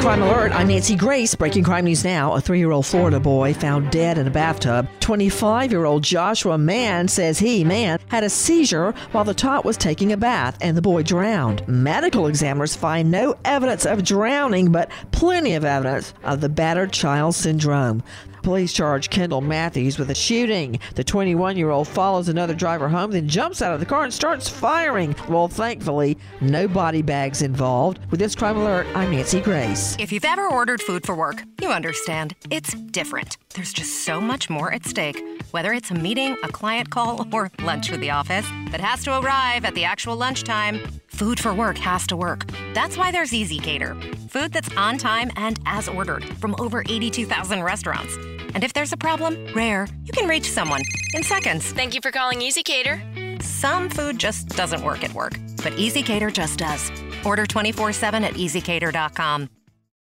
Crime 0.00 0.22
Alert, 0.22 0.52
I'm 0.52 0.68
Nancy 0.68 0.94
Grace. 0.94 1.34
Breaking 1.34 1.64
crime 1.64 1.84
news 1.84 2.04
now. 2.04 2.32
A 2.32 2.40
three 2.40 2.58
year 2.60 2.70
old 2.70 2.86
Florida 2.86 3.18
boy 3.18 3.52
found 3.52 3.90
dead 3.90 4.16
in 4.16 4.28
a 4.28 4.30
bathtub. 4.30 4.88
25 5.00 5.72
year 5.72 5.84
old 5.84 6.04
Joshua 6.04 6.56
Mann 6.56 7.08
says 7.08 7.38
he, 7.40 7.64
man, 7.64 7.98
had 8.06 8.22
a 8.22 8.30
seizure 8.30 8.94
while 9.10 9.24
the 9.24 9.34
tot 9.34 9.64
was 9.64 9.76
taking 9.76 10.12
a 10.12 10.16
bath 10.16 10.56
and 10.60 10.76
the 10.76 10.82
boy 10.82 11.02
drowned. 11.02 11.66
Medical 11.66 12.28
examiners 12.28 12.76
find 12.76 13.10
no 13.10 13.36
evidence 13.44 13.84
of 13.84 14.04
drowning, 14.04 14.70
but 14.70 14.88
plenty 15.10 15.54
of 15.54 15.64
evidence 15.64 16.14
of 16.22 16.40
the 16.40 16.48
battered 16.48 16.92
child 16.92 17.34
syndrome. 17.34 18.02
Police 18.48 18.72
charge 18.72 19.10
Kendall 19.10 19.42
Matthews 19.42 19.98
with 19.98 20.08
a 20.08 20.14
shooting. 20.14 20.80
The 20.94 21.04
21 21.04 21.58
year 21.58 21.68
old 21.68 21.86
follows 21.86 22.30
another 22.30 22.54
driver 22.54 22.88
home, 22.88 23.10
then 23.10 23.28
jumps 23.28 23.60
out 23.60 23.74
of 23.74 23.80
the 23.80 23.84
car 23.84 24.04
and 24.04 24.14
starts 24.14 24.48
firing. 24.48 25.14
Well, 25.28 25.48
thankfully, 25.48 26.16
no 26.40 26.66
body 26.66 27.02
bags 27.02 27.42
involved. 27.42 28.00
With 28.10 28.20
this 28.20 28.34
crime 28.34 28.56
alert, 28.56 28.86
I'm 28.94 29.10
Nancy 29.10 29.42
Grace. 29.42 29.98
If 29.98 30.12
you've 30.12 30.24
ever 30.24 30.48
ordered 30.48 30.80
food 30.80 31.04
for 31.04 31.14
work, 31.14 31.44
you 31.60 31.68
understand. 31.68 32.36
It's 32.50 32.72
different. 32.72 33.36
There's 33.54 33.74
just 33.74 34.06
so 34.06 34.18
much 34.18 34.48
more 34.48 34.72
at 34.72 34.86
stake. 34.86 35.22
Whether 35.50 35.74
it's 35.74 35.90
a 35.90 35.94
meeting, 35.94 36.34
a 36.42 36.48
client 36.48 36.88
call, 36.88 37.26
or 37.30 37.50
lunch 37.60 37.90
with 37.90 38.00
the 38.00 38.12
office 38.12 38.46
that 38.70 38.80
has 38.80 39.04
to 39.04 39.18
arrive 39.18 39.66
at 39.66 39.74
the 39.74 39.84
actual 39.84 40.16
lunchtime, 40.16 40.80
food 41.08 41.38
for 41.38 41.52
work 41.52 41.76
has 41.76 42.06
to 42.06 42.16
work. 42.16 42.46
That's 42.72 42.96
why 42.96 43.12
there's 43.12 43.30
ezCater. 43.30 43.94
Food 44.30 44.52
that's 44.52 44.74
on 44.74 44.96
time 44.96 45.30
and 45.36 45.60
as 45.66 45.86
ordered 45.86 46.24
from 46.38 46.54
over 46.58 46.82
82,000 46.88 47.62
restaurants. 47.62 48.16
And 48.54 48.64
if 48.64 48.72
there's 48.72 48.92
a 48.92 48.96
problem, 48.96 49.46
rare, 49.54 49.88
you 50.04 50.12
can 50.12 50.28
reach 50.28 50.50
someone 50.50 50.82
in 51.14 51.22
seconds. 51.22 51.72
Thank 51.72 51.94
you 51.94 52.00
for 52.00 52.10
calling 52.10 52.40
ezCater. 52.40 53.42
Some 53.42 53.88
food 53.88 54.18
just 54.18 54.48
doesn't 54.48 54.82
work 54.82 55.04
at 55.04 55.14
work, 55.14 55.32
but 55.62 55.72
ezCater 55.74 56.32
just 56.32 56.58
does. 56.58 56.90
Order 57.24 57.46
24 57.46 57.92
7 57.92 58.24
at 58.24 58.34
ezcater.com. 58.34 59.48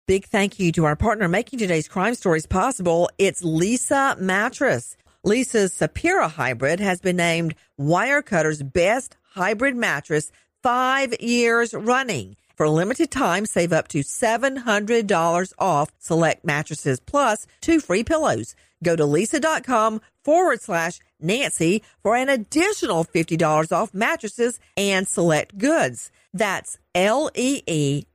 Big 0.07 0.25
thank 0.25 0.57
you 0.57 0.71
to 0.71 0.85
our 0.85 0.95
partner 0.95 1.27
making 1.27 1.59
today's 1.59 1.89
crime 1.89 2.15
stories 2.15 2.45
possible. 2.45 3.09
It's 3.17 3.41
Leesa 3.41 4.17
Mattress. 4.17 4.95
Leesa's 5.25 5.73
Sapira 5.73 6.29
Hybrid 6.29 6.79
has 6.79 7.01
been 7.01 7.17
named 7.17 7.55
Wirecutter's 7.77 8.63
best 8.63 9.17
hybrid 9.31 9.75
mattress 9.75 10.31
five 10.63 11.13
years 11.19 11.73
running. 11.73 12.37
For 12.57 12.65
a 12.65 12.71
limited 12.71 13.11
time, 13.11 13.45
save 13.45 13.71
up 13.71 13.87
to 13.89 13.99
$700 13.99 15.53
off 15.59 15.91
select 15.99 16.43
mattresses 16.43 16.99
plus 16.99 17.45
two 17.61 17.79
free 17.79 18.03
pillows. 18.03 18.55
Go 18.83 18.95
to 18.95 19.03
leesa.com 19.03 20.01
forward 20.23 20.61
slash 20.61 20.99
Nancy 21.21 21.83
for 22.01 22.15
an 22.15 22.29
additional 22.29 23.05
$50 23.05 23.71
off 23.71 23.93
mattresses 23.93 24.59
and 24.75 25.07
select 25.07 25.59
goods. 25.59 26.09
That's 26.33 26.79
L-E-E-S-A 26.95 28.07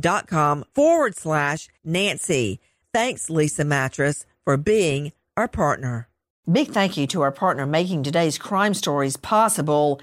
dot 0.00 0.26
com 0.26 0.64
forward 0.74 1.14
slash 1.14 1.68
Nancy. 1.84 2.60
Thanks, 2.94 3.26
Leesa 3.26 3.66
Mattress, 3.66 4.24
for 4.44 4.56
being 4.56 5.12
our 5.36 5.48
partner. 5.48 6.08
Big 6.50 6.68
thank 6.68 6.96
you 6.96 7.06
to 7.08 7.20
our 7.22 7.32
partner 7.32 7.66
making 7.66 8.02
today's 8.04 8.38
crime 8.38 8.72
stories 8.74 9.16
possible. 9.16 10.00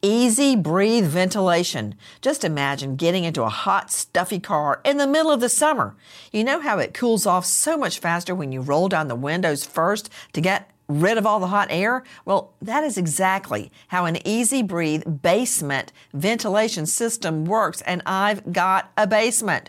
Easy 0.00 0.54
breathe 0.54 1.06
ventilation. 1.06 1.96
Just 2.20 2.44
imagine 2.44 2.94
getting 2.94 3.24
into 3.24 3.42
a 3.42 3.48
hot, 3.48 3.90
stuffy 3.90 4.38
car 4.38 4.80
in 4.84 4.96
the 4.96 5.08
middle 5.08 5.32
of 5.32 5.40
the 5.40 5.48
summer. 5.48 5.96
You 6.30 6.44
know 6.44 6.60
how 6.60 6.78
it 6.78 6.94
cools 6.94 7.26
off 7.26 7.44
so 7.44 7.76
much 7.76 7.98
faster 7.98 8.32
when 8.32 8.52
you 8.52 8.60
roll 8.60 8.88
down 8.88 9.08
the 9.08 9.16
windows 9.16 9.64
first 9.64 10.08
to 10.34 10.40
get 10.40 10.70
rid 10.86 11.18
of 11.18 11.26
all 11.26 11.40
the 11.40 11.48
hot 11.48 11.66
air? 11.70 12.04
Well, 12.24 12.52
that 12.62 12.84
is 12.84 12.96
exactly 12.96 13.72
how 13.88 14.04
an 14.04 14.24
Easy 14.24 14.62
Breathe 14.62 15.02
basement 15.22 15.92
ventilation 16.14 16.86
system 16.86 17.44
works, 17.44 17.80
and 17.80 18.00
I've 18.06 18.52
got 18.52 18.92
a 18.96 19.04
basement. 19.04 19.68